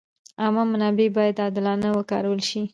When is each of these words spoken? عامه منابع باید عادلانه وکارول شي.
عامه 0.41 0.63
منابع 0.71 1.07
باید 1.15 1.37
عادلانه 1.43 1.89
وکارول 1.97 2.39
شي. 2.49 2.61